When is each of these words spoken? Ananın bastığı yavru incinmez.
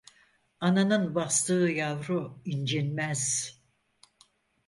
Ananın 0.59 1.15
bastığı 1.15 1.53
yavru 1.69 2.41
incinmez. 2.45 3.53